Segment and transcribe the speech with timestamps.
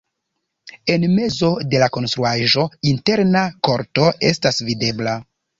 [0.93, 2.65] En mezo de la konstruaĵo
[2.95, 5.19] interna korto estas videbla.